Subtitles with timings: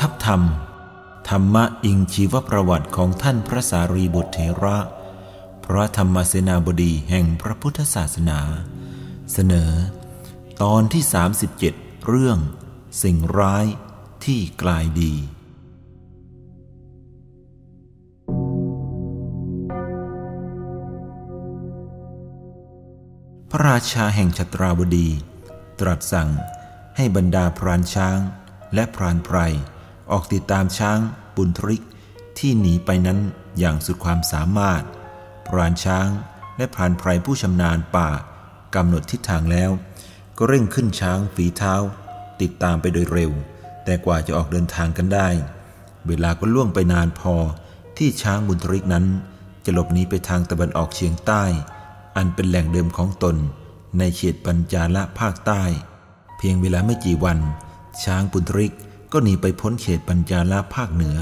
[0.00, 0.42] ทัพธรรม
[1.28, 4.78] ธรรมะอิงชีวประวัติของท่านพระสารีบุตรเถระ
[5.64, 8.40] พระธรรมเสนาบดีแห่งพระพุทธศาสนา
[9.32, 9.72] เสนอ
[10.62, 11.04] ตอนที่
[11.54, 12.38] 37 เรื่อง
[13.02, 13.66] สิ่งร้าย
[14.24, 15.14] ที่กลายดี
[23.50, 25.08] พระราชาแห่งชตราบดี
[25.80, 26.30] ตรัสสั่ง
[26.96, 28.18] ให้บรรดาพรานช้าง
[28.74, 29.38] และพรานไพร
[30.10, 30.98] ออกติดตามช้าง
[31.36, 31.84] บุญทริก
[32.38, 33.18] ที่หนีไปนั้น
[33.58, 34.82] อย่างสุดความสามารถ
[35.46, 36.08] พรานช้าง
[36.56, 38.10] และพรานไพรผู้ชำนาญป่า
[38.74, 39.70] กำหนดทิศทางแล้ว
[40.38, 41.74] ก็เร่งขึ้นช้างฝีเท้า
[42.40, 43.32] ติดตามไปโดยเร็ว
[43.84, 45.28] แต่กว่าจะออกเดินทางกันได้
[46.06, 47.34] เวลาก็ล่วงไปนานพอ
[47.96, 49.06] ที่ช้างบุญทริกนั้น
[49.64, 51.44] จะหลบหนีไปทางตะวันออกเฉียงใต้
[52.16, 53.36] อันเป็นแหล่งเดิมของตน
[53.98, 55.62] ในเขตปัญจาละภาคใต้
[56.38, 57.38] เพียงเวลาไม่กี่วัน
[58.04, 58.72] ช้างปุนทริก
[59.12, 61.16] ก็หนีไปพ้นเขตปัญจาลาภาคเหนือ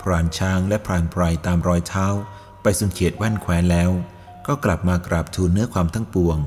[0.00, 2.06] พรานช้างและพรานไพรตามรอยเท้า
[2.62, 3.90] ไปสุนเขตแว่นแควนแล้ว
[4.46, 6.38] ก็กลับมากราบทูลเนื้อความทั้งปวง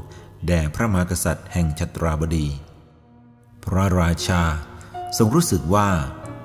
[0.47, 2.47] แด่พระมหากษัตริย์แห่งชัตราบดี
[3.63, 4.43] พระราชา
[5.17, 5.89] ทรงรู้สึกว่า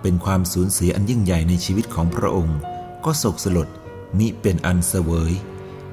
[0.03, 2.59] เป็นความสูญเสียอันยิ่งใหญ่ในชีวิตของพระองค์
[3.05, 3.69] ก็โศกสลด
[4.19, 5.33] มิเป็นอันเสวย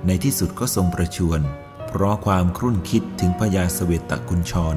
[0.07, 1.41] ในที่สุดก็ทรงประชวร
[1.87, 4.75] เพราะความครุ่นคิดถึงพญาสเวตกุญชร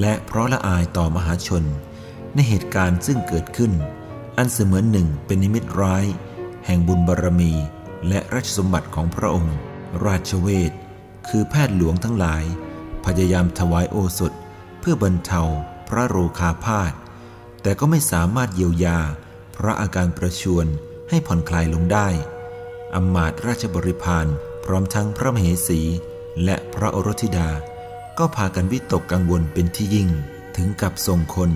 [0.00, 1.64] และเพราะละอายต่อมหาชน
[2.34, 3.72] ในเหตุการณ์ซึ่งเกิดขึ้น
[4.38, 6.04] อันเสมือนหนึ่งเป็นนิมิตร้าย
[6.66, 7.52] แห่งบุญบารรมี
[8.08, 9.56] และราชสมบัติของพระองค์
[10.06, 10.72] ราชเวท
[11.28, 12.44] คือแพทย์หลวงทั้งหลาย
[13.04, 14.32] พยายามถวายโอสถ
[14.80, 15.42] เพื่อบรรเทา
[15.88, 16.92] พระโรคาพาธ
[17.62, 18.98] แต่ก็ไม่สามารถเยียวยา
[19.56, 20.66] พระอาการประชวน
[21.08, 22.08] ให้ผ่อนคลายลงได้
[22.94, 24.26] อำมาตราชบริพาร
[24.64, 25.80] พร้อมทั้งพระมเหสี
[26.44, 27.50] และพระโอรสธิดา
[28.18, 30.08] ก็พากันวิตกกังวลเป็นที่ยิ่ง
[30.56, 31.50] ถึงกับส่งคน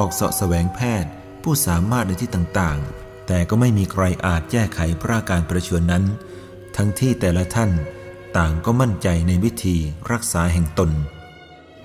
[0.00, 1.10] ออกเสาะแสวงแพทย์
[1.42, 6.04] ผู้สามารถในที่ต่างๆ แต่ก็ไม่มีใครอาจแก้ไขพระการประชวรนั้น
[6.76, 7.70] ทั้งที่แต่ละท่าน
[8.36, 9.76] ต่างก็มั่นใจในวิธี
[10.12, 10.90] รักษาแห่งตน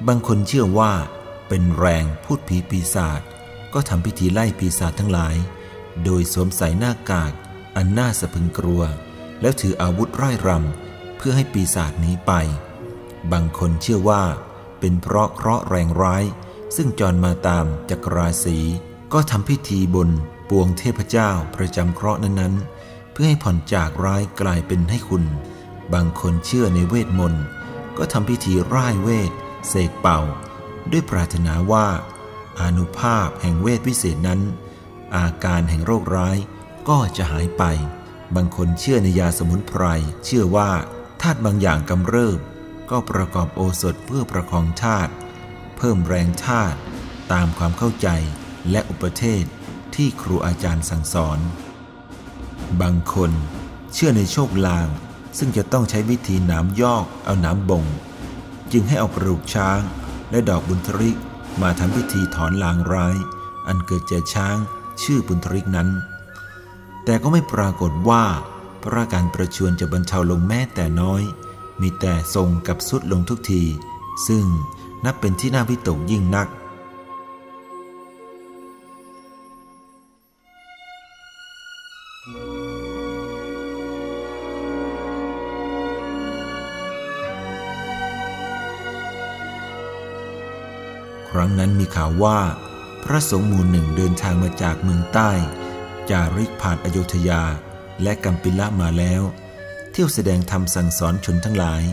[0.07, 0.93] บางคนเชื่อว่า
[1.47, 3.21] เป็นแรงพูดผีปีศาจ
[3.73, 5.35] ก็ทำพิธีไล่ปีศาจทั้งหลาย
[6.03, 7.33] โดยสวมใส่หน้ากาก
[7.75, 8.81] อันน่าสะพึงกลัว
[9.41, 12.31] แล้วถืออาวุธไร้รำเพื่อให้ปีศาจหนีไป
[13.31, 14.23] บางคนเชื่อว่า
[14.79, 16.23] เป็นเพราะเคราะห์แรงร้าย
[16.75, 18.57] ซึ่งจรมาตามจักรราศี
[19.13, 20.09] ก็ทำพิธีบน
[20.49, 25.23] ปวงเทพเจ้าประจำเคราะห์นั้นๆ เพื่อให้ผ่อนจากร้ายกลายเป็นให้คุณ
[25.93, 27.43] บางคนเชื่อในเวทมนต์
[27.97, 29.31] ก็ทำพิธีร่ายเวท
[29.67, 30.19] เสกเป่า
[30.91, 31.87] ด้วยปรารถนาว่า
[32.59, 34.41] อานุภาพแห่งเวทวิเศษนั้น
[35.15, 36.37] อาการแห่งโรคร้าย
[36.89, 37.63] ก็จะหายไป
[38.35, 39.83] บางคนเชื่อในยาสมุนไพร
[40.25, 40.71] เชื่อว่า
[41.21, 42.39] ธาตุบางอย่างกำเริบ
[42.89, 45.11] ก็ประกอบโอสถเพื่อประคองธาตุ
[45.77, 46.77] เพิ่มแรงธาตุ
[47.31, 48.07] ตามความเข้าใจ
[48.71, 49.43] และอุปเทศ
[49.95, 51.39] ที่ครูอาจารย์สั่งสอน
[52.81, 53.31] บางคน
[53.93, 54.87] เชื่อในโชคลาง
[55.37, 57.85] ซึ่งจะต้องใช้วิธีน้ำยอกเอาน้ำบ่ง
[58.71, 59.81] จึงให้เอากระดูกช้าง
[60.31, 61.17] และดอกบุญทริก
[61.61, 63.15] มาทำพิธีถอนลางร้าย
[63.67, 64.57] อันเกิดจากช้าง
[65.03, 65.89] ชื่อบุญทริกนั้น
[67.05, 68.23] แต่ก็ไม่ปรากฏว่า
[68.83, 71.21] พระการประชวนจะบรรเทาลงแม้แต่น้อย
[71.81, 73.63] มีแต่ทรงกับสุดลงทุกที
[74.27, 74.45] ซึ่ง
[75.05, 76.47] นับเป็นที่น่าวิตกยิ่งนัก
[91.29, 92.39] ครั้งนั้นมีข่าวว่า
[93.03, 95.31] พระสงฆ์หมู่หนึ่งเดินทางมาจากเมืองใต้
[96.09, 97.43] จาริกผ่านอโยธยา
[98.03, 99.21] และกัมปิละมาแล้ว
[99.91, 101.83] เที่ยวแสดงธรรมสั่งสอนชนทั้งหลาย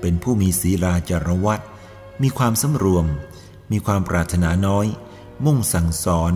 [0.00, 1.60] เป็นผู้มีศีลาจารวัต
[2.22, 3.06] มีความสำรวม
[3.72, 4.86] มีความปรารถนาน้อย
[5.44, 6.32] มุ่งสั่งสอน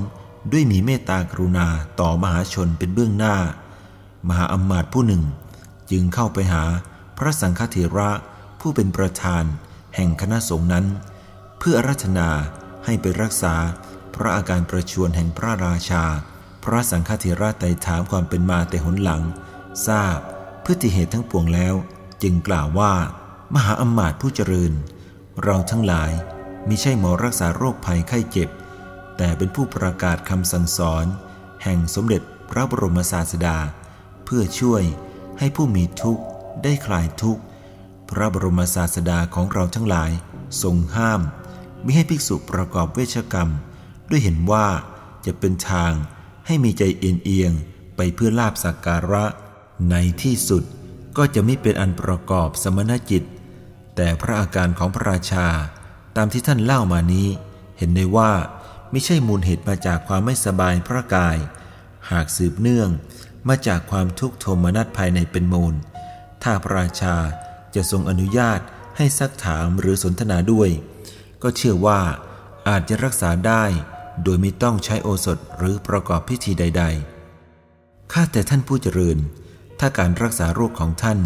[0.52, 1.66] ด้วยมีเมตตากรุณา
[2.00, 3.36] ต่อมหาชนเป็นเบื้องหน้า
[4.28, 5.22] มหาอมาตย์ผู้หนึ่ง
[5.90, 6.64] จึงเข้าไปหา
[7.18, 8.10] พระสังฆเถระ
[8.60, 9.44] ผู้เป็นประธาน
[9.94, 10.86] แห่งคณะสงฆ์นั้น
[11.58, 12.28] เพื่อรัตนา
[12.84, 13.54] ให้ไปรักษา
[14.14, 16.04] พระอาการประชวนแห่งพระราชา
[16.64, 19.22] พระสังฆเถระไต่ถามความเป็นมาแต่หนหลัง
[19.86, 20.18] ทราบ
[20.64, 21.74] พฤติเหตุทั้งปวงแล้ว
[22.22, 22.92] จึงกล่าวว่า
[23.54, 24.72] มหาอมาตย์ผู้เจริญ
[25.40, 26.12] เราทั้งหลาย
[26.68, 28.48] มิใช่หมอรักษาโรคภัยไข้เจ็บ
[29.16, 31.06] แต่เป็นผู้ประกาศคำสั่งสอน
[31.62, 33.56] แห่งสมเด็จพระบรมศาสดา
[34.24, 34.82] เพื่อช่วย
[35.38, 36.22] ให้ผู้มีทุกข์
[36.62, 37.42] ได้คลายทุกข์
[38.10, 40.10] พระบรมศาสดาของเราทั้งหลาย
[40.62, 41.20] ทรงห้าม
[41.84, 43.48] มิให้ภิกษุประกอบเวชกรรม
[44.10, 44.66] ด้วยเห็นว่า
[45.26, 45.92] จะเป็นทาง
[46.46, 47.52] ให้มีใจเอียงเอียง
[47.96, 49.24] ไปเพื่อลาบสักการะ
[49.90, 50.62] ในที่สุด
[51.16, 53.22] ก็จะไม่เป็นอันประกอบสมณจิต
[53.96, 55.48] แต่พระอาการของพระราชา
[56.16, 57.28] ตามที่ท่านเล่ามานี้
[57.78, 58.32] เห็นได้ว่า
[58.90, 61.36] ไม่ใช่มูลเหตุมาจากความไม่สบายพระกาย
[62.10, 62.90] หากสืบเนื่อง
[63.48, 65.74] มาจากความทุกข์โทมนัสภายในเป็นมูล
[66.42, 67.16] ถ้าพระราชา
[67.74, 68.60] จะทรงอนุญาต
[68.96, 70.70] ให้ซักถามหรือสนทนาด้วย
[71.42, 72.00] ก็เชื่อว่า
[72.68, 73.64] อาจจะรักษาได้
[74.24, 76.84] โดยไม่ต้องใช้โอสถหรือประกอบพิธีใด
[77.48, 79.18] ๆ ข้าแต่ท่านผู้เจริญ
[79.80, 81.18] ถ้าการรักษาโรคของท่าน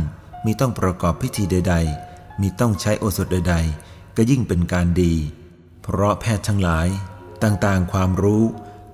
[0.44, 2.05] มีต้องประกอบพิธีใด ๆ
[2.40, 5.14] มีต้องใช้โอสถใดๆ ก็ยิ่งเป็นการดี
[5.82, 6.88] เพราะแพทย์ทั้งหลาย
[7.42, 8.44] ต่างๆ ความรู้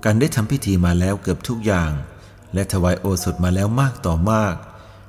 [0.04, 1.92] การได้ทำพิธีมาแล้วเกือบทุกอย่าง
[2.54, 4.54] และถวายโอสถมาแล้วมากต่อมาก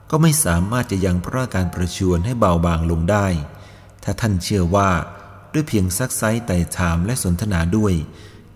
[0.09, 3.27] ก็ไม่สามารถจะยังพระการประชวนให้เบาบางลงได้
[4.03, 4.89] ถ้าท่านเชื่อว่า
[5.53, 7.93] ด้วยเพียงซักไซไต่ถามและสนทนาด้วย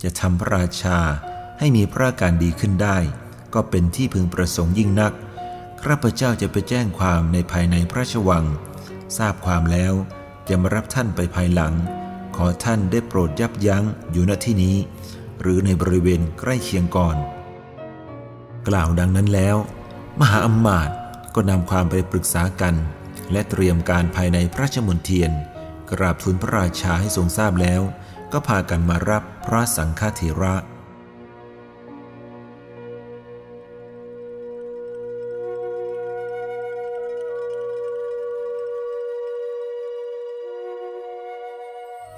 [0.02, 0.98] จะทำพระราชา
[1.58, 2.98] ให้มีพระการดีขึ้นได้
[3.54, 5.12] ก็เป็นที่พึงประสงค์ยิ่งนัก
[5.82, 8.44] ข้าพเจ้าจะไปแจ้งความในภายในพระราชวัง
[9.16, 9.92] ทราบความแล้ว
[10.48, 11.74] จะมารับท่านไปภายหลัง
[12.36, 14.76] ขอท่านได้โปรดยับยั้งอยู่ณที่นี้
[15.40, 17.16] หรือในบริเวณใกล้เคียงก่อน
[18.68, 19.56] กล่าวดังนั้นแล้ว
[20.20, 20.90] มหาอมาต
[21.34, 22.74] ก็นำความไปปรึกษากัน
[23.32, 25.30] และเตรียมการภายในพระราชมณฑียน
[25.90, 27.80] กราบทูลพระราชาให้ทรงทราบแล้ว
[28.32, 30.54] ก็พากันมารับพระสังฆเถระ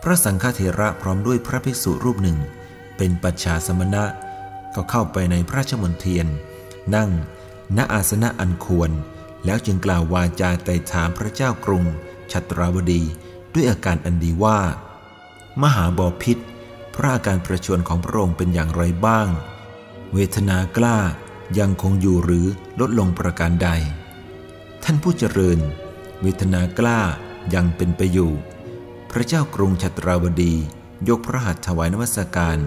[0.02, 2.38] พระสังฆเถระพร้อมด้วยพระภิกษุรูปหนึ่ง
[2.96, 4.04] เป็นปัจฉาสมณะ
[4.74, 6.26] ก็เข้าไปในพระชมณฑียน
[6.94, 7.10] นั่ง
[7.76, 8.90] ณอาสนะอันควร
[9.44, 11.84] แล้วจึงกล่าววาจาไต่ถามพระเจ้ากรุง
[12.32, 13.02] ชัตราวดี
[13.52, 14.58] ด้วยอาการอันดีว่า
[15.62, 16.38] มหาบอพิษ
[16.94, 19.28] พระอาการประชวนของพระองค์เป็นอย่างไรบ้าง
[20.12, 20.98] เวทนากล้า
[21.58, 22.46] ยังคงอยู่หรือ
[22.80, 23.68] ลดลงประการใด
[24.84, 25.58] ท่านผู้เจริญ
[26.22, 27.00] เวทนากล้า
[27.54, 28.32] ยังเป็นไปอยู่
[29.14, 30.54] พระเจ้ากรุงชัตราวดี
[31.08, 32.58] ยกพระหัตถ์ถวายนวัสการ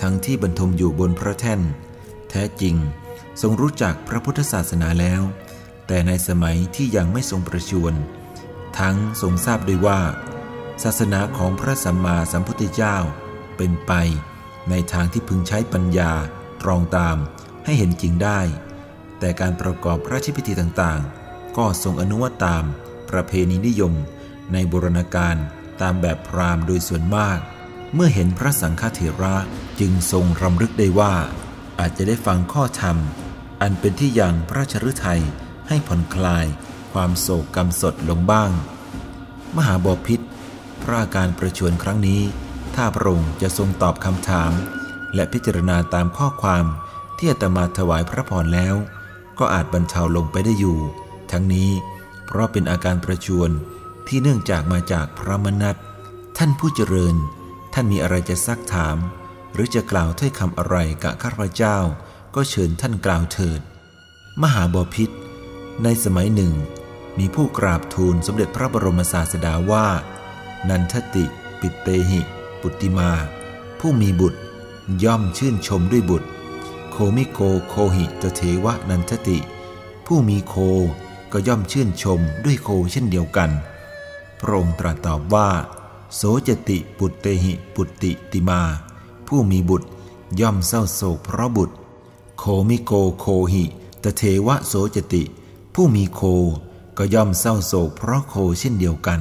[0.00, 1.60] ทั้งที่บรรทมอยู่บนพระแท่น
[2.30, 2.76] แท้จริง
[3.40, 5.22] ทรงรู้จักพระพุทธศาสนาแล้ว
[5.86, 7.94] แต่ในสมัยที่ยังไม่ทรงประชวร
[8.78, 10.00] ทั้งทรงทราบด้วยว่า
[10.82, 12.96] ศาสนาของพระสัมมาสัมพุทธเจ้า
[13.56, 13.92] เป็นไป
[14.70, 16.12] ในทางที่พึงใช้ปัญญา
[16.62, 17.16] ตรองตาม
[17.64, 18.40] ให้เห็นจริงได้
[19.18, 22.64] แต่การประกอบพระราชพิธีต่างๆ ก็ทรงอนุวัตตาม
[23.10, 23.94] ประเพณีนิยม
[24.52, 25.36] ในบุรณาการ
[25.80, 27.38] ตามแบบพราหมณ์โดยส่วนมาก
[27.94, 29.36] เมื่อเห็นพระสังฆเถระ
[29.80, 31.14] จึงทรงรำลึกได้ว่า
[31.78, 32.96] อาจจะได้ฟังข้อธรรม
[33.62, 35.22] อันเป็นที่ยังพระราชฤทัย
[35.68, 36.46] ให้ผ่อนคลาย
[36.92, 38.50] ความโศกกรรมสดลงบ้าง
[39.56, 40.20] มหาบพิษ
[40.82, 42.22] พระอาการประชวนครั้งนี้
[42.74, 44.52] ถ้าพระองค์จะทรงตอบคำถาม
[45.14, 46.64] และพิจารณาตามข้อความ
[47.16, 48.74] ที่อาตมาถวายพระพรแล้ว
[49.38, 50.78] ก็อาจบรรเทาลงไปได้อยู่
[51.30, 51.70] ทั้งนี้
[52.26, 53.50] เพราะเป็นอาการประชวน
[54.08, 55.76] ที่เนื่องจากมาจากพระมนัต
[56.38, 57.16] ท่านผู้เจริญ
[57.74, 58.96] ท่านมีอะไรจะซักถาม
[59.54, 61.78] หรือจะกล่าวถ้อยคำอะไรกับข้าพเจ้า
[62.34, 63.60] ก็เชิญท่านกล่าวเถิด
[64.42, 65.10] มหาบพิษ
[65.82, 66.52] ในสมัยหนึ่ง
[67.18, 69.86] มีผู้กราบทูลสมเด็จพระบรมศาสดาว่า
[70.68, 71.24] นันทติ
[71.60, 72.20] ปุตเตหิ
[72.60, 73.10] ปุตติมา
[73.80, 74.40] ผู้มีบุตร
[75.04, 76.28] ย่อมชื่นชมด้วยบุตร
[76.90, 79.38] โคมิโกโคหิ ตะเถวะนันทติ
[80.06, 80.54] ผู้มีโค
[81.32, 83.50] ก็ย่อมชื่นชมด้วยโคเช่นเดียวกัน
[84.46, 85.48] พระองค์ตรัสตอบว่า
[86.14, 88.62] โสจติปุตเตหิปุตติติมา
[89.26, 89.88] ผู้มีบุตร
[90.40, 91.74] ย่อมเศร้าโศกเพราะบุตร
[92.38, 93.64] โคมิโกโคหิ
[94.04, 95.22] ตเถวะโสจติ
[95.74, 96.20] ผู้มีโค
[96.98, 99.20] ก็ย่อมเศร้าโศกเพราะโคเช่นเดียวกัน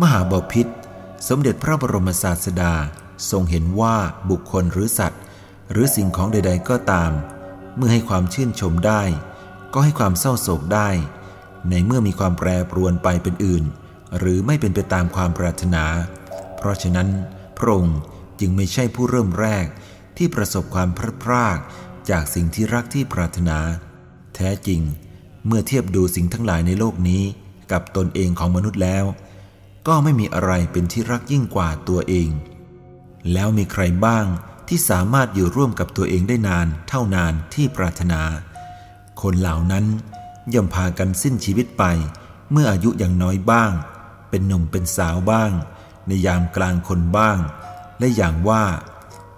[0.00, 0.66] มหาบพิษ
[1.28, 2.72] สมเด็จพระบรมศาสดา
[3.30, 3.96] ทรงเห็นว่า
[4.30, 5.20] บุคคลหรือสัตว์
[5.70, 7.12] หรือสิ่งของใด ๆ ก็ตาม
[7.76, 9.02] เมื่อให้ความชื่นชมได้
[9.74, 10.88] ก็ให้ความเศร้าโศกได้
[11.70, 13.64] ในเมื่อมีความแปรปรวนไปเป็นอื่น
[14.18, 15.84] หรือไม่เป็นไปตามความปรารถนา
[16.56, 17.08] เพราะฉะนั้น
[17.56, 17.98] พระองค์
[18.40, 19.66] จึงไม่ใช่ผู้เริ่มแรก
[20.16, 21.58] ที่ประสบความพลาดพลาด
[22.10, 23.58] จากสิ่งที่รักที่ปรารถนา
[24.34, 24.80] แท้จริง
[25.46, 27.22] เมื่อเทียบดูสิ่งทั้งหลายในโลกนี้
[27.72, 29.04] กับตนเองของมนุษย์แล้ว
[29.88, 32.28] ก็ไม่มีอะไรเป็นที่รักยิ่งกว่าตัวเอง
[33.32, 34.26] แล้วมีใครบ้าง
[34.68, 38.22] ที่สามารถอยู่ร่วมกับตัวเองได้นานเท่านานที่ปรารถนา
[39.22, 39.84] คนเหล่านั้น
[40.54, 41.84] ย่อมพากันสิ้นชีวิตไป
[42.52, 43.72] เมื่ออายุยังน้อยบ้าง
[44.30, 45.52] เป็นหนุ่มเป็นสาวบ้าง
[46.06, 47.38] ในยามกลางคนบ้าง
[47.98, 48.64] และอย่างว่า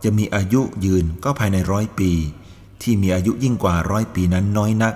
[0.02, 2.12] จะมีอายุยืนก็ภายในร้อยปี
[2.82, 4.94] ที่มีอายุยิ่งกว่าร้อยปีนั้นน้อยนัก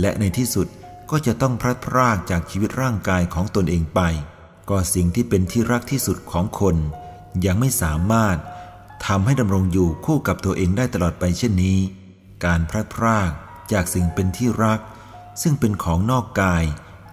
[0.00, 0.66] และในที่สุด
[1.10, 4.00] ก็จะต้องพลัดพรากจากชีวิตร่างกายของตนเองไป
[4.68, 6.76] ก็สิ่งที่เป็นที่รักที่สุดของคน
[7.46, 8.36] ยังไม่สามารถ
[9.06, 11.78] ทำให้ดำรงอยู่คู่กับตัวเองได้ตลอดไปเช่นนี้
[12.44, 13.30] การพลัดพราก
[13.72, 14.80] จากสิ่งเป็นที่รัก
[15.42, 16.64] ซึ่งเป็นของนอกกาย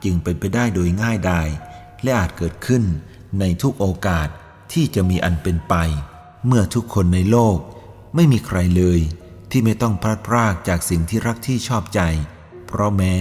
[0.03, 1.47] จึงเป็นไปได้โดยง่ายดาย
[2.03, 2.83] และอาจเกิดขึ้น
[3.39, 4.27] ในทุกโอกาส
[4.73, 5.75] ที่จะมีอันเป็นไป
[6.45, 7.57] เมื่อทุกคนในโลก
[8.15, 8.99] ไม่มีใครเลย
[9.51, 12.01] ที่ไม่ต้องพลัดพรากจากสิ่งที่รักที่ชอบใจ
[12.67, 13.15] เพราะแม้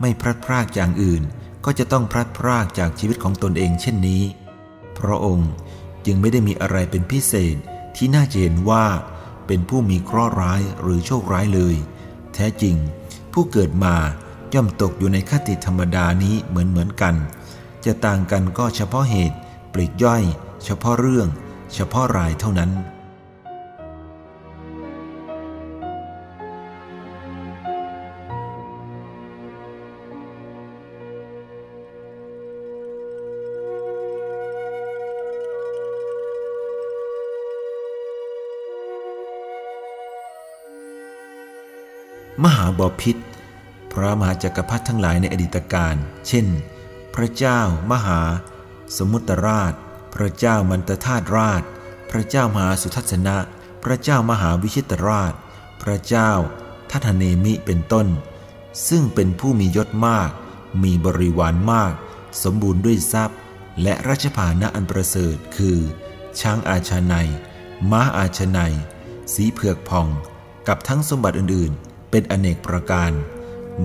[0.00, 1.22] ไม่พลัดพรากอย่างอื่น
[1.64, 4.22] ก็จะต้องพลัดพรากจากชีวิตของตนเองเช่นนี้
[4.98, 5.50] พระองค์
[6.06, 7.56] จึงไม่ได้มีอะไรเป็นพิเศษ
[7.96, 8.86] ที่น่าจะเห็นว่า
[9.46, 11.76] เป็นผู้มีเคราะห์ร้ายหรือโชคร้ายเลย
[12.34, 12.76] แท้จริง
[13.32, 13.94] ผู้เกิดมา
[14.54, 17.14] ย่อมตกอยู่ในคติธรรมดานี้เหมือนเหมือนกัน
[17.84, 19.38] จะต่างกันก็เฉพาะเหตุ
[19.72, 20.22] ปลีกย่อย
[20.64, 21.28] เฉพาะเรื่อง
[21.74, 22.70] เฉพาะรายเท่านั้น
[42.78, 43.16] บอพิษ
[43.92, 45.96] พระมหาจักรพรรดิทั้งหลายในอดีตการ
[46.28, 46.46] เช่น
[47.14, 47.60] พระเจ้า
[47.92, 48.20] มหา
[48.96, 49.72] สมุตราช
[50.14, 51.62] พระเจ้ามันตธาตราช
[52.10, 53.36] พระเจ้ามหาสุทัศนะ
[53.84, 55.32] พระเจ้ามหาวิชิตราช
[55.82, 56.30] พระเจ้า
[56.90, 58.06] ทัตเนมิเป็นต้น
[58.88, 60.30] ซึ่งเป็นผู้มียศมาก
[60.82, 61.92] มีบริวารมาก
[62.42, 63.38] สมบูรณ์ด้วยทรัพย์
[63.82, 65.78] และราชภานะอันประเสริฐคือ
[66.40, 67.14] ช้างอาชาใน
[67.90, 68.58] ม้าอาชาใน
[69.34, 70.08] สีเผือกผ่อง
[70.68, 73.12] กับทั้งสมบัติอื่นๆ เป็นอเนกประการ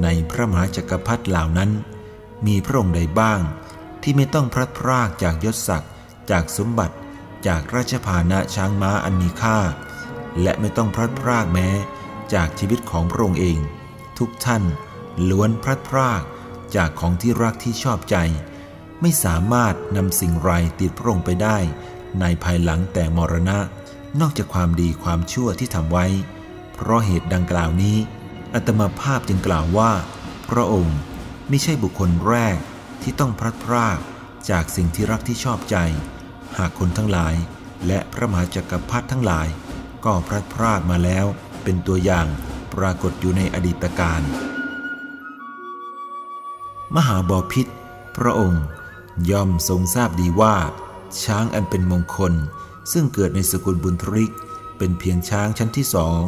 [0.03, 1.71] ในพระมหาจักรพรรดิเหล่านั้น
[2.48, 3.41] มีพระองค์ใดบ้าง
[4.01, 5.91] ที่ไม่ต้องพลัดพรากจากยศศักดิ์
[6.31, 6.95] จากสมบัติ
[7.48, 9.59] จากราชพานะช้างม้าอันมีค่า
[10.41, 11.69] และไม่ต้องพลัดพรากแม้
[12.33, 13.59] จากชีวิตของพระองค์เอง
[14.19, 14.63] ทุกท่าน
[15.29, 16.21] ล้วนพลัดพราก
[16.75, 18.15] จากของที่รักที่ชอบใจ
[19.01, 21.57] ไม่สามารถนำสิ่งไรติดพระองค์ไปได้
[22.19, 23.59] ในภายหลังแต่มรณะ
[24.19, 26.05] นอกจากความดีความชั่วที่ทำไว้
[26.74, 27.98] เพราะเหตุดังกล่าวนี้
[28.53, 29.91] อัตมาภาพจึงกล่าวว่า
[30.50, 30.98] พระองค์
[31.50, 32.58] ไม่ใช่บุคคลแรก
[33.01, 34.00] ที่ต้องพลัดพราก
[34.50, 35.77] จากสิ่งที่รักที่ชอบใจ
[36.58, 37.36] หากคนทั้งหลาย
[37.88, 39.48] และพระมหาจักรพรรดิทั้งหลาย
[40.06, 41.25] ก็พลัดพรากมาแล้ว
[41.63, 42.27] เป็นตัวอย่าง
[42.74, 44.22] ปรากฏอยู่ในอดีตการ
[46.96, 47.68] มหาบอพิษ
[48.18, 48.63] พระองค์
[49.29, 50.56] ย่อมทรงทราบดีว่า
[51.24, 52.34] ช้างอันเป็นมงคล
[52.91, 54.34] ซึ่งเกิดในสกุลบุญทริก
[54.77, 56.22] เป็นเพียงช้างชั้นที่สอง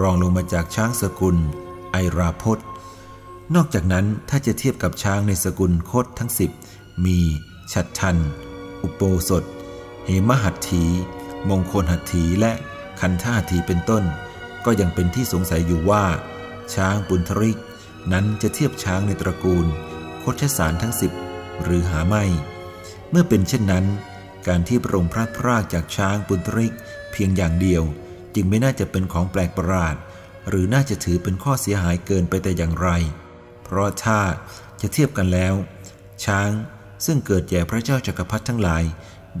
[0.00, 1.36] รองลงมาจากช้างสกุล
[1.92, 2.58] ไอราพศ
[3.54, 6.50] นอกจากนั้นถ้าจะเทียบกับช้างในสกุลโคตทั้งสิบ
[7.04, 7.18] มี
[7.72, 8.16] ชัดทัน
[8.82, 9.44] อุปโปสถ
[10.04, 10.84] เหมหัตถี
[11.48, 12.52] มงคลหัตถีและ
[13.00, 14.04] คันธาถีเป็นต้น
[14.64, 16.04] ก็ยังเป็นที่สงสัยอยู่ว่า
[16.74, 17.58] ช้างปุณทริก
[18.12, 19.66] นั้นจะเทียบช้างในตระกูล
[20.20, 21.12] โคชสารทั้งสิบ
[21.62, 22.24] หรือหาไม่
[23.10, 23.84] เมื่อเป็นเช่นนั้น
[24.46, 26.74] การที่พระองค์พระพรากจากช้างปุณทริก
[27.12, 27.82] เพียงอย่างเดียว
[28.34, 29.96] จึงไม่น่าจะเป็นของแปลกประหลาด
[30.48, 32.88] หรือน่าจะถือเป็นข้อเสียหายเกินไปแต่อย่างไร
[33.64, 34.20] เพราะถ้า
[34.80, 35.54] จะเทียบกันแล้ว
[36.24, 36.50] ช้าง
[37.04, 38.84] ซึ่งเกิดแก่พระเจ้าจักรพรรดิทั้งหลาย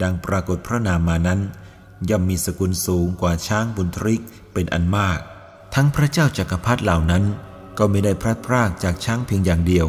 [0.02, 1.40] ดังปรากฏพระนามมานั้น
[2.10, 4.22] ย่อมมีสกุลสูงกว่าช้างบุญทริก
[4.52, 5.18] เป็นอันมาก
[5.74, 7.24] ทั้งพระเจ้าจักรพรรดิเหล่านั้น
[7.78, 9.86] ก็ไม่ได้พลัดพรากจากช้างเพียงอย่างเดียว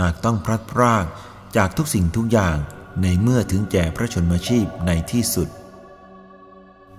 [0.00, 1.04] หากต้องพลัดพราก
[1.56, 2.56] จากทุกสิ่งทุกอย่าง
[3.02, 5.48] ในเมื่อถึงแก่พระชนมชีพในที่สุด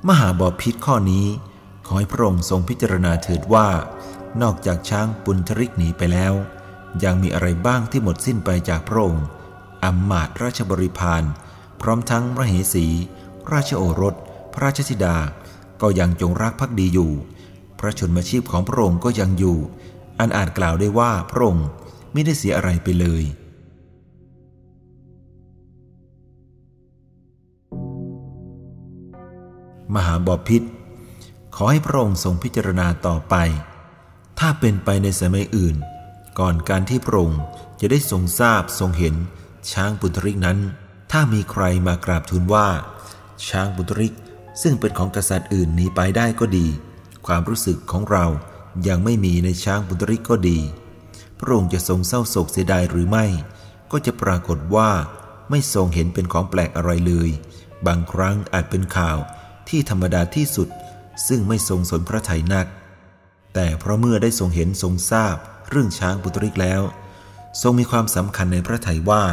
[0.10, 1.28] มหาบอพิษข้อนี้
[1.86, 3.68] ขอให้พระองค์ทรงพิจารณาเถิดว่า
[4.42, 6.34] นอกจากช้างปุณธริกหนีไปแล้ว
[7.04, 9.26] ยังมีอะไรบ้างที่หมดสิ้นไปจากพระองค์
[9.84, 11.24] อัมมาตราชบริพาร
[11.82, 12.88] พร้อมทั้งพระเหสี
[13.54, 14.16] ราชโอรส
[14.54, 15.18] พระราชธิดา
[15.82, 17.12] ก็ยังจงรักภักดีอยู่
[17.80, 19.58] พระชนมชีพของพระองค์ก็ยังอยู่
[20.20, 21.68] อันอาจกล่าวได้ว่าพระองค์
[22.12, 23.24] ไม่ได้เสียอะไรไปเลย
[29.96, 30.64] มหาบอพิษ
[31.56, 33.36] ขอให้พระองค์ทรงพิจารณาต่อไป
[34.40, 35.76] ถ้าเป็นไปในสมัยอื่น
[36.40, 37.42] ก่อนการที่พระองค์
[37.80, 39.16] จะได้ทรงทราบทรงเห็น
[39.72, 40.60] ช้างปุตริกนั้น
[41.12, 42.68] ถ้ามีใครมากราบทูลว่า
[43.48, 44.16] ช้างปุตริก
[44.62, 46.68] ซึ่งเป็นของกษัตริย์อื่นหนีไปได้ก็ดี
[47.28, 48.26] ความรู้สึกของเรา
[48.88, 50.60] ยังไม่มีในช้างปุตริกก็ดี
[51.40, 53.26] พระองค์จะทรงเศร้าโศกเสียดายหรือไม่
[53.92, 54.90] ก็จะปรากฏว่า
[55.50, 57.30] ไม่ทรงเห็นเป็นของแปลกอะไรเลย
[57.86, 59.18] บางครั้งอาจเป็นข่าว
[59.70, 60.70] ที่ธรรมดาที่สุด
[61.28, 62.68] ซึ่งไม่ทรงสนพระไถยนัก
[63.54, 65.36] แต่เพราะเมื่อได้ทรงเห็นทรงทราบ
[65.70, 66.82] เรื่องช้างปุตริกแล้ว
[67.62, 69.24] ทรงมีความสำคัญในพระไถยว่า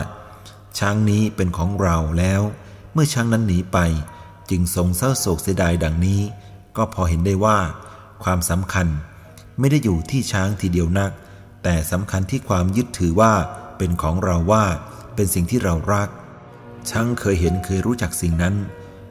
[0.79, 2.43] ช้างนี้เป็นของเราแล้ว
[2.93, 3.79] เมื่อช้างนั้นหนีไป
[4.51, 6.21] จึงทรงเศร้าโศกเสียดายดังนี้
[6.77, 7.59] ก็พอเห็นได้ว่า
[8.25, 8.87] ความสำคัญ
[9.59, 11.11] ไม่ได้อยู่ที่ช้างทีเดียวนัก
[11.63, 13.33] แต่สำคัญที่ความยึดถือว่า
[13.79, 14.65] เป็นของเราว่า
[15.15, 16.09] เป็นสิ่งที่เรารัก
[16.91, 18.55] ช้างเคยเห็นเคยรู้จักสิ่งนั้น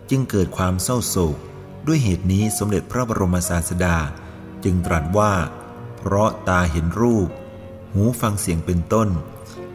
[0.10, 1.38] จึงเกิดความเศร้าโศก
[1.88, 3.98] ด้วยเหตุนี้สมเด็จพระบรมศาสดา
[4.64, 5.34] จึงตรัสว่า
[5.98, 7.30] เพราะตาเห็นรูป
[7.94, 9.10] หูฟังเสียงเป็นต้น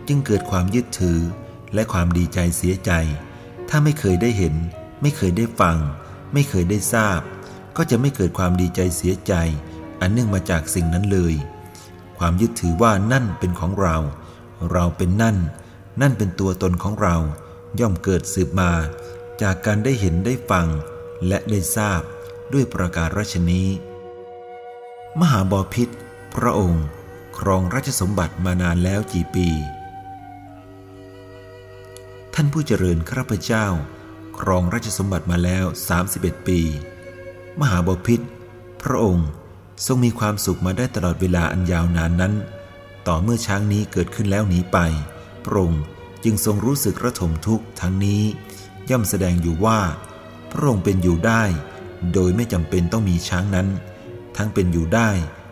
[0.08, 1.18] จึงเกิดความยึดถือ
[1.74, 2.92] และความดีใจเสียใจ
[3.68, 4.54] ถ้าไม่เคยได้เห็น
[5.02, 5.78] ไม่เคยได้ฟัง
[6.32, 7.20] ไม่เคยได้ทราบ
[7.76, 9.32] ก็จะไม่เกิดความดีใจเสียใจ
[10.00, 11.34] อันเนื่องมาจากสิ่งนั้นเลย
[12.18, 13.96] ความยึดถือว่านั่นเป็นของเรา
[14.72, 15.36] เราเป็นนั่น
[16.00, 17.16] นั่นเป็นตัวตนของเรา
[17.80, 18.70] ย่อมเกิดสืบมา
[19.42, 20.66] จากการได้เห็นได้ฟัง
[21.26, 22.02] และได้ทราบ
[22.52, 23.68] ด้วยประการราชนี้
[25.20, 25.88] มหาบอพิษ
[26.34, 26.84] พระองค์
[27.38, 29.48] ครองราชสมบัติมานานแล้วกี่ปี
[32.34, 33.66] ท่านผู้เจริญข้าพเจ้า
[34.38, 35.64] ครองราชสมบัติมาแล้ว
[36.06, 36.60] 31 ปี
[37.60, 38.20] มหาบพิษ
[38.82, 39.28] พระองค์
[39.86, 42.34] ทรงมีความสุขมาได้ตลอดเวลาอันยาวนานนั้น
[43.06, 44.78] ต่อเมื่อช้างนี้เกิดขึ้นแล้วหนีไป
[45.44, 45.82] พระองค์
[46.24, 48.22] จึงทรงรู้สึกระทมทุกข์ทั้งนี้
[48.90, 49.80] ย่อมแสดงอยู่ว่า
[50.50, 51.42] พระองค์เป็นอยู่ได้
[52.12, 53.68] โดยไม่จำเป็นต้องมีช้างนั้น
[54.36, 55.08] ทั้งเป็นอยู่ได้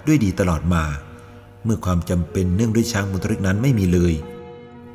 [0.07, 0.85] ด้วยดีตลอดมา
[1.65, 4.15] เมื่อความจำเป็นเนื่องด้วยช้างมุตริกนั้นไม่มีเลย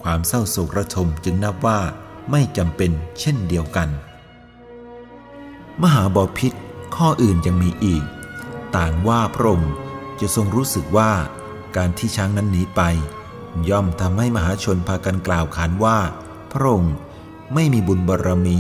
[0.04, 1.80] ความเศร้าโศกระทมจึงนับว่า
[2.32, 3.89] ไม่จำเป็นเช่นเดียวกัน
[5.82, 6.54] มหาบอพิษ
[6.96, 8.04] ข้ออื่นยังมีอีก
[8.75, 9.74] ต่างว่าพระองค์
[10.20, 11.12] จะทรงรู้สึกว่า
[11.75, 12.82] การที่ช้างนั้นหนีไป
[13.70, 15.98] ย่อมทำให้มหาชนพากันกล่าวขานว่า
[16.51, 16.96] พระองค์
[17.53, 18.59] ไม่มีบุญบารรมี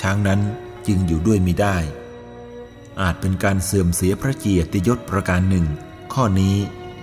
[0.00, 0.40] ช้างนั้น
[0.86, 1.76] จึงอยู่ด้วยมิได้
[3.00, 5.66] อาจเป็นการเสื่อมเสียพระเกียรติยศประการหนึ่ง
[6.14, 6.56] ข้อนี้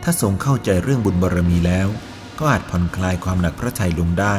[0.03, 1.88] ถ้าทรงเข้าใจเรื่องบุญบารรมีแล้ว
[2.39, 4.38] ก็อาจผ่อนคลายความหนักพระทัยลงได้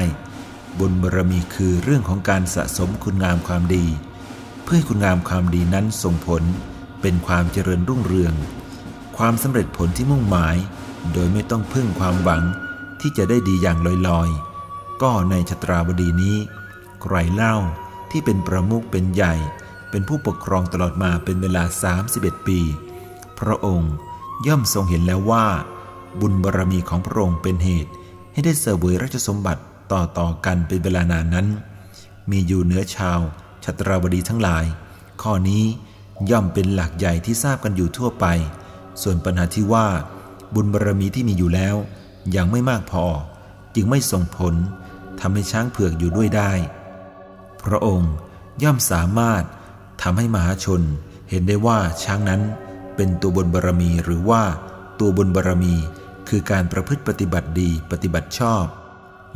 [0.78, 3.86] บุญบารรมีคือเรื่องของการสะสมคุณงามความดี
[4.64, 6.42] เพื่อให้คุณงามความดีนั้นส่งผล
[7.02, 8.34] เป็นความเจริญรุ่งเรือง
[9.18, 10.56] ความสำเร็จผลที่มุ่งหมาย
[11.12, 12.42] โดยไม่ต้องพึ่งความหวัง
[13.00, 16.36] ที่จะได้ดีอย่างลอยๆ ก็ในชตราบดีนี้
[17.06, 17.56] ใครเล่า
[18.10, 19.34] ที่เป็นประมุขเป็นใหญ่
[19.90, 21.64] เป็นผู้ปกครองตลอดมาเป็นเวลา
[22.04, 22.60] 31 ปี
[23.38, 23.92] พระองค์
[24.46, 25.46] ย่อมทรงเห็นแล้วว่า
[26.20, 27.92] บุญบารรมีของพระองค์เป็นเหตุ
[28.32, 31.46] ให้ได้เสวยราชสมบัติต่อต่อกันเป็นเวลานานนั้น
[32.30, 33.20] มีอยู่เหนือชาว
[33.64, 34.64] ชตราบดีทั้งหลาย
[35.22, 35.64] ข้อนี้
[36.30, 38.26] ย่อมเป็นหลักใหญ่ที่ทราบกันอยู่ทั่วไป
[39.02, 39.86] ส่วนปัญหาที่ว่า
[40.54, 41.76] บุญบารรมีที่มีอยู่แล้ว
[42.36, 43.04] ยังไม่มากพอ
[43.74, 44.54] จึงไม่ส่งผล
[45.20, 46.52] ทำให้ช้างเผือกอยู่ด้วยได้
[47.66, 48.12] พระองค์
[48.62, 49.44] ย่อมสามารถ
[50.02, 50.82] ทำให้มหาชน
[51.30, 52.42] เห็นได้ว่าช้างนั้น
[52.96, 54.42] เป็นตัวบนบารมีหรือว่า
[55.00, 55.74] ตัวบนบารมี
[56.28, 58.64] คือการประพฤติปฏิบัติดีปฏิบัติชอบ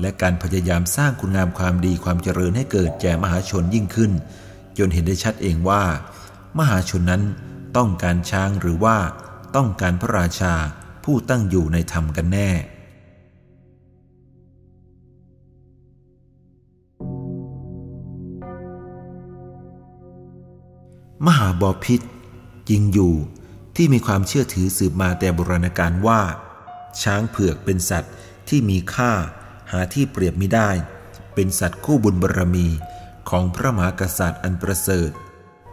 [0.00, 4.12] และการพยายามสร้างคุณงามความดีความเจริญให้เกิดแก่มหาชนยิ่งขึ้น
[4.78, 5.82] จนเห็นได้ชัดเองว่า
[6.58, 7.22] มหาชนนั้น
[7.76, 8.96] ต้องการช้างหรือว่า
[9.56, 10.54] ต้องการพระราชา
[11.04, 12.50] ผู้ตั้งอยู่ในธรรมกันแน่
[21.26, 22.00] มหาบอพิษ
[22.68, 23.14] จริงอยู่
[23.76, 26.22] ที่มีความเชื่อถือสืบมาแต่โบราณกาลว่า
[27.02, 28.12] ช้างเผือกเป็นสัตว์
[28.48, 29.12] ที่มีค่า
[29.70, 30.70] หาที่เปรียบไม่ได้
[31.34, 32.66] เป็นสัตว์คู่บุญบารรมี
[33.30, 35.10] ของพระมหากษัตริย์อันประเสริฐ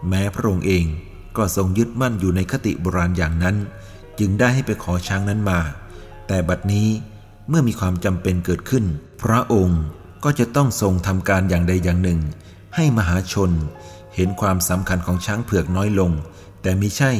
[0.07, 0.85] แม้พระองค์เอง
[1.37, 3.55] ก็ทรงยึดมั่นอยู่ในคติโบราณอย่างนั้น
[4.19, 5.59] จึงได้ให้ไปขอช้างนั้นมา
[6.27, 6.89] แต่บัดนี้
[7.49, 8.85] เมื่อมีความจำเป็นเกิดขึ้น
[9.21, 9.81] พระองค์
[10.23, 12.19] ก็จะต้องทรงทำการอย่างใดอย่างหนึ่ง
[12.75, 13.51] ให้มหาชน
[14.17, 16.11] เห็นความสำคัญของช้างเผือกน้อยลง
[16.61, 17.11] แต่มิใช่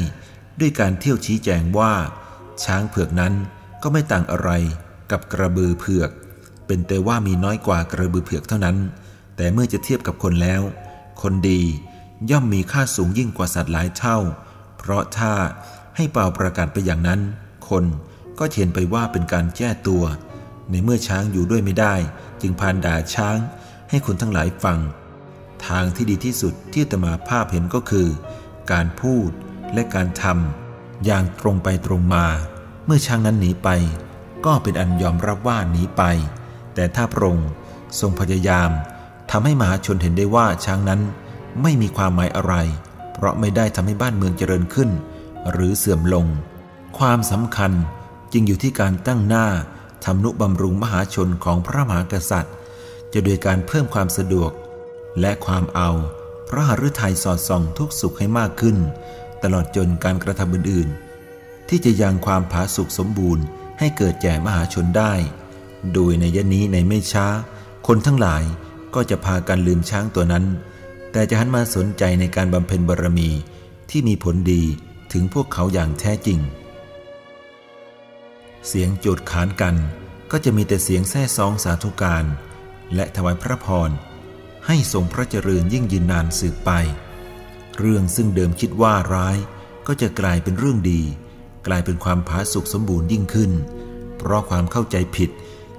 [0.60, 1.94] ด้วยการเที่ยวชี้แจงว่า
[2.64, 3.34] ช้างเผือกนั้น
[3.84, 4.50] ก็ไม่ต่างอะไร
[5.12, 6.12] กับกระบือเผือก
[6.68, 8.78] เป็นแต่ว่ามีน้อยกว่ากระบือเผือกเท่านั้น
[9.36, 10.62] แต่เมื่อจะเทียบกับคนแล้ว
[11.22, 11.62] คนดี
[12.30, 14.18] ย่อมมีค่าสูงยิ่งกว่าสัตว์หลายเท่า
[14.78, 15.34] เพราะถ้า
[15.96, 17.22] ให้เป่าประกาศไปอย่างนั้น
[17.70, 17.84] คน
[18.40, 20.04] ก็เทียนไปว่าเป็นการแก้ตัว
[20.70, 21.96] ในเมื่อช้างอยู่ด้วยไม่ได้
[22.42, 23.38] จึงพานด่าช้าง
[23.90, 24.80] ให้คนทั้งหลายฟัง
[25.68, 28.08] ทางที่ดีที่สุดที่ตมาภาพเห็นก็คือ
[28.72, 29.30] การพูด
[29.74, 32.26] และการทำอย่างตรงไปตรงมา
[32.86, 33.70] เมื่อช้างนั้นหนีไป
[34.46, 36.04] ก็เป็นอันยอมรับว่าหนีไป
[36.74, 37.50] แต่ถ้าพระองค์
[38.00, 38.70] ทรงพยายาม
[39.32, 41.02] ทำให้มหาชนเห็นได้ว่าช้างนั้น
[41.62, 42.54] ไม่มีความหมายอะไร
[43.14, 44.90] เพราะไม่ได้ทำให้บ้านเมืองเจริญขึ้น
[45.52, 46.26] หรือเสื่อมลง
[47.00, 47.72] ความสำคัญ
[48.34, 49.48] จึงอยู่ที่การตั้งหน้า
[50.06, 52.54] ทำนุบำรุงมหาชนของพระมหากษัตริย์
[53.14, 54.52] จะโดยการเพิ่มความสะดวก
[55.20, 55.92] และความเอา
[56.50, 58.78] พระหฤทัยสอดส่องทุกสุขให้มากขึ้น
[59.44, 63.44] ตลอดจนการกระทำอื่นๆ ที่จะยังความผาสุกสมบูรณ์
[63.80, 65.14] ให้เกิดแก่มหาชนได้
[65.94, 67.28] โดยในยะนี้ในไม่ช้า
[67.88, 68.44] คนทั้งหลาย
[68.96, 70.46] ก็จะพากันลืมช้างตัวนั้น
[71.12, 73.30] แต่จะหันมาสนใจในการบำเพ็ญบารมี
[73.90, 74.64] ที่มีผลดี
[75.14, 76.40] ถึงพวกเขาอย่างแท้จริง
[78.68, 79.76] เสียงโจดขานกัน
[80.32, 82.26] ก็จะมีแต่เสียงแท้ซองสาธุการ
[82.96, 83.90] และถวายพระพร
[84.68, 86.72] ให้ทรงพระเจริญยิ่งยืนนานสืบไป
[87.78, 89.38] เรื่องซึ่งเดิมคิดว่าร้าย
[89.88, 91.02] ก็จะกลายเป็นเรื่องดี
[91.68, 93.52] กลายเป็นความผาสุกสมบูรณ์ยิ่งขึ้น
[94.18, 95.30] เพราะความเข้าใจผิด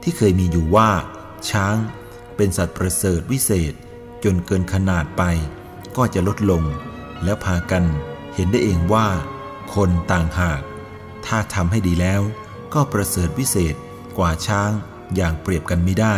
[0.02, 0.90] ที่เคยมีอยู่ว่า
[1.50, 1.76] ช้าง
[2.36, 3.72] เป็นสัตว์ประเสริฐวิเศษ
[4.24, 5.22] จนเกินขนาดไป
[5.96, 6.62] ก็จะลดลง
[7.24, 7.84] แล้วพากัน
[8.34, 9.08] เห็นได้เองว่า
[9.74, 10.60] คนต่างหาก
[11.26, 12.22] ถ้าทำให้ดีแล้ว
[12.74, 13.74] ก็ประเสริฐวิเศษ
[14.18, 14.70] กว่าช้าง
[15.14, 16.16] อย่างเปรียบกันไม่ได้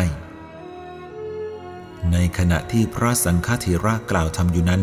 [2.12, 4.82] ในขณะที่พระสังฆเถระกล่าวทำอยู่นั้น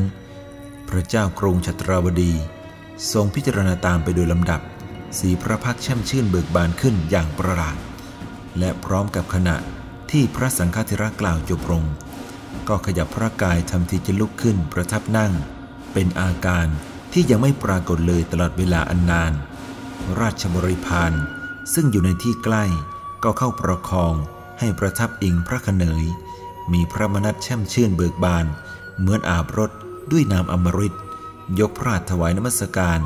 [0.89, 2.33] พระเจ้ากรุงชัตราวดี
[3.11, 4.61] ทรงพิจารณาตามไปโดยลำดับ
[5.19, 7.77] สีพระพักแช่มชื่นเบิกบานขึ้นอย่างประหลาด
[8.59, 9.57] และพร้อมกับขณะ
[10.11, 11.83] ที่พระสังฆเถระกล่าวจบลง
[12.67, 15.33] ก็ขยับพระกายทำทีจะลุกขึ้นประทับนั่ง
[15.93, 16.67] เป็นอาการ
[17.13, 19.33] ที่ยังไม่ปรากฏเลยตลอดเวลาอันนาน
[20.19, 21.13] ราชบริพาร
[21.73, 22.63] ซึ่งอยู่ในที่ใกล้
[23.23, 24.13] ก็เข้าประคอง
[24.59, 26.03] ให้ประทับอิงพระขเนย
[26.73, 28.45] มีพระมนัตแช่มชื่นเบิกบาน
[28.99, 29.71] เหมือนอาบรถ
[30.11, 30.93] ด้วยน้ำอมฤต
[31.59, 32.99] ยกพระราชถวายนมัสการ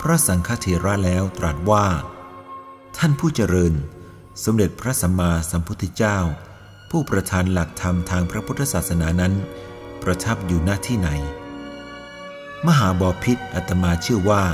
[0.00, 1.86] พระสังฆเถระแล้วตรัสว่า
[2.96, 3.74] ท่านผู้เจริญ
[4.44, 6.18] สมเด็จพระสัมมาสัมพุทธเจ้า
[6.90, 9.34] ผู้ประธานหลักธรรมทางพระพุทธศาสนานั้น
[10.02, 11.10] ประทับอยู่หน้าที่ไหน
[12.66, 14.44] มหาบอพิษอัตมาเชื่อว่า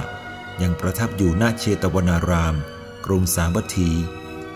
[0.62, 2.54] ยังประทับอยู่หน้าเชตวนาราม
[3.06, 3.90] กรุงสาวัตถี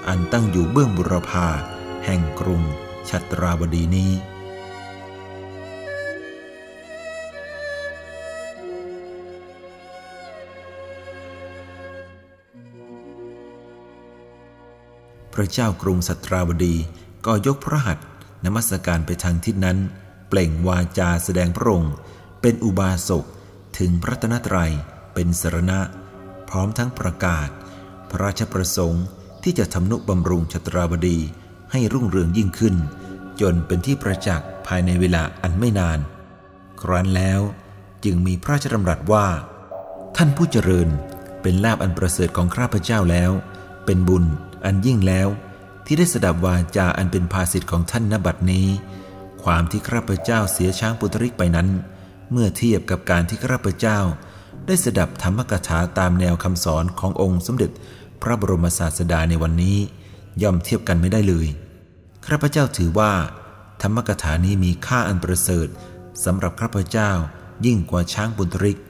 [0.08, 1.48] อันตั้งอยู่เบื้องบุรพา
[2.04, 2.62] แห่งกรุง
[3.10, 4.12] ชัตราบดีนี้
[15.34, 16.74] พระเจ้ากรุงสัตราบดี
[17.26, 18.06] ก็ยกพระหัตถ์
[18.44, 19.78] นมัสการไปทางทิศนั้น
[20.28, 21.92] เปล่งวาจาแสดงพระองค์
[22.40, 23.24] เป็นอุบาสก
[23.78, 24.72] ถึงพระตนตรัย
[25.14, 25.80] เป็นสรณะ
[26.48, 27.48] พร้อมทั้งประกาศ
[28.10, 29.04] พระราชประสงค์
[29.42, 31.18] ที่จะทำนุบำรุงชตราบดี
[31.72, 32.74] ให้รุ่งเรืองยิ่งขึ้น
[33.40, 35.98] จนเป็นที่ประจักษ์ภายในเวลาอันไม่นาน
[36.80, 37.40] ครั้นแล้ว
[38.04, 39.26] จึงมีพระราชดำรัสว่า
[40.16, 40.88] ท่านผู้เจริญ
[41.42, 43.30] เป็นลาบอันประเสริฐของข้าพเจ้าแล้ว
[43.84, 44.24] เป็นบุญ
[44.64, 45.28] อันยิ่งแล้ว
[45.86, 48.66] ที่ได้สดับวาจาอันเป็นภาสิทธิ์ของท่านนบัดนี้
[49.42, 51.68] ความที่ข้าพเจ้าเสียช้างปุตริกไปนั้น
[52.32, 53.98] เมื่อเทียบกับการที่ข้าพเจ้า
[54.66, 57.70] ได้สดับธรรมกถาตามแนวคำสอนขององค์สมเด็จ
[58.22, 59.78] พระบรมศาสดาในวันนี้
[60.42, 61.46] ย่อมเทียบกันไม่ได้เลย
[62.26, 63.12] ข้าพเจ้าถือว่า
[63.82, 65.68] ธรรมกถานี้มีค่าอันประเสริฐ
[66.24, 67.10] สำหรับข้าพเจ้า
[67.66, 68.80] ยิ่งกว่าช้างบุญทริก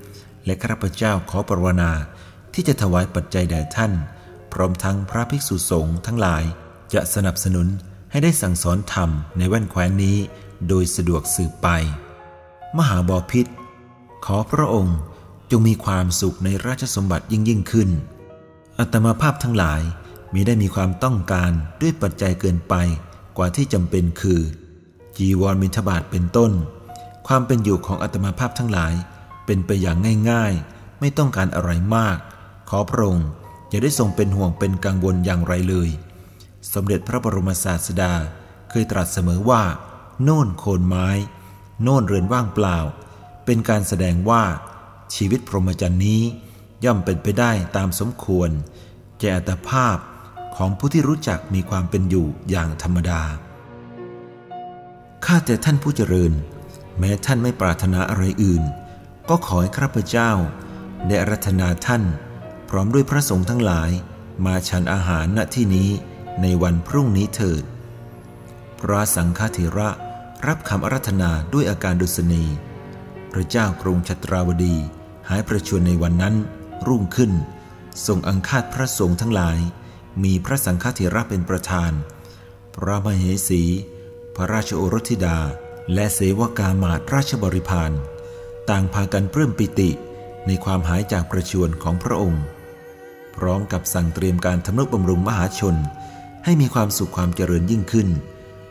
[0.44, 1.92] และข้าพเจ้าขอปรวนา
[2.54, 3.92] ที่จะถวายปัจจัยแด่ท่าน
[4.52, 6.44] พร้อมทั้งพระภิกษุสงฆ์ทั้งหลาย
[6.94, 7.66] จะสนับสนุน
[8.10, 10.16] ให้ได้สั่งสอนธรรมในแว่นแคว้นนี้
[10.68, 11.68] โดยสะดวกสืบไป
[12.76, 13.46] มหาบอพิษ
[14.24, 14.98] ขอพระองค์
[15.50, 17.88] จงมีความสุขในราชสมบัติยิ่งยิ่งขึ้น
[18.78, 19.80] อัตมาภาพทั้งหลาย
[20.36, 22.74] มีได้มีความต้องการด้วยปัจจัยเกินไป
[23.36, 24.40] กว่าที่จำเป็นคือ
[25.16, 26.52] จีวรมิทบาทเป็นต้น
[27.26, 28.94] ความเป็นอยู่ของอัตมาภาพทั้งหลาย
[29.46, 29.96] เป็นไปอย่าง
[30.30, 32.18] ง่ายๆ ไม่ต้องการอะไรมาก
[32.68, 33.28] ขอพระองค์
[33.68, 35.88] อย่าได้ทรงเป็นห่วงเป็นกังวลอย่างไรเลย
[36.72, 38.12] สมเด็จพระบรมศาสดา
[38.70, 39.62] เคยตรัสเสมอว่า
[40.22, 41.08] โน่นโคนไม้
[41.82, 42.78] โน่นเรือนว่างเปล่า
[43.44, 44.42] เป็นการแสดงว่า
[45.14, 46.22] ชีวิตพรหมจรรย์นี้
[46.84, 48.50] ย่อมเป็นไปได้ตามสมควร
[49.20, 49.96] แก่อัตภาพ
[50.56, 53.22] ของผู้ที่รู้จักมีความเป็นอยู่อย่างธรรมดา
[55.24, 56.32] ข้าแต่ท่านผู้เจริญ
[56.98, 58.62] แม้ท่านไม่ปรารถนาอะไรอื่น
[59.28, 60.30] ก็ขอให้ข้าพเจ้า
[61.08, 62.02] ได้รัตนาท่าน
[62.68, 63.90] พร้อมด้วยพระสงฆ์ทั้งหลาย
[64.44, 65.90] มาฉันอาหารณที่นี้
[66.42, 67.64] ในวันพรุ่งนี้เถิด
[68.80, 69.88] พระสังฆเถระ
[70.46, 72.44] รับคำอารัธนาด้วยอาการดุษณี
[73.32, 74.76] พระเจ้ากรุงชัตราวดี
[75.28, 76.34] หายประชวรในวันนั้น
[76.86, 77.32] รุ่งขึ้น
[78.06, 79.58] ทรงอังคาดพระสงฆ์ทั้งหลาย
[80.24, 81.92] มีพระสังฆเถระเป็นประธาน
[82.74, 83.62] พระมเหสี
[84.36, 85.38] พระราชโอรสธิดา
[85.94, 87.92] และเสวกามาตราชบริพาร
[88.70, 89.90] ต่างพากันเพิ่มปิติ
[90.46, 92.42] ในความหายจากประชวรของพระองค์
[93.36, 95.76] พร้อมกับสั่งเตรียมการทำนุบำรุงมหาชน
[96.44, 98.08] ให้มีความสุขความเจริญยิ่งขึ้น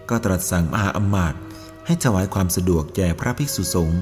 [0.10, 1.40] ก็ตรัสสั่งมหาอมาตย์
[1.86, 4.02] ให้ถวายความสะดวกแก่พระภิกษุสงฆ์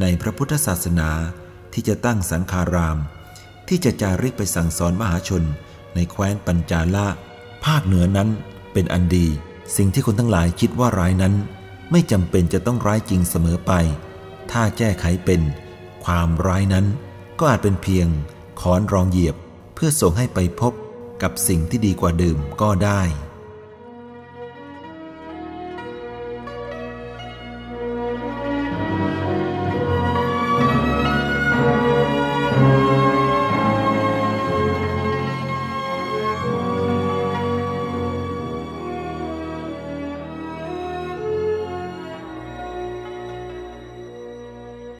[0.00, 1.10] ในพระพุทธศาสนา
[1.72, 2.98] ที่จะตั้งสังฆาราม
[3.68, 5.44] ที่จะจาริกไปสั่งสอนมหาชน
[5.94, 7.06] ในแคว้นปัญจาละ
[7.64, 8.28] ภาคเหนือนั้น
[8.72, 9.26] เป็นอันดี
[9.76, 11.34] สิ่งที่คนทั้งหลายคิดว่าร้ายนั้น
[11.90, 13.72] ไม่จำเป็นจะต้องร้ายจริงเสมอไป
[14.50, 15.40] ถ้าแก้ไขเป็น
[16.04, 16.86] ความร้ายนั้น
[17.38, 18.06] ก็อาจเป็นเพียง
[18.60, 19.36] ขอนรองเหยียบ
[19.74, 20.72] เพื่อส่งให้ไปพบ
[21.22, 23.02] กับสิ่งที่ดีกว่าเดิมก็ได้